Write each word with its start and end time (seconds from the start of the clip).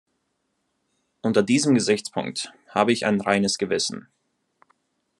Unter 1.21 1.43
diesem 1.43 1.75
Gesichtspunkt 1.75 2.51
habe 2.69 2.91
ich 2.91 3.05
ein 3.05 3.21
reines 3.21 3.59
Gewissen. 3.59 4.07